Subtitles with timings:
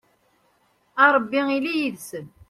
[1.03, 2.25] a rebbi ili yid-sen